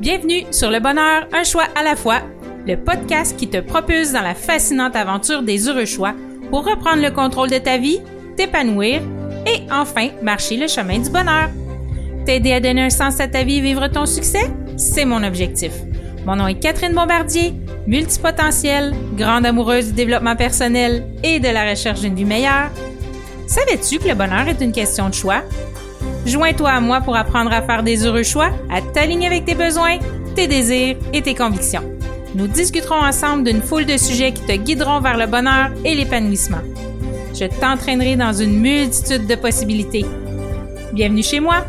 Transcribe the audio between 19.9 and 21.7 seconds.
développement personnel et de la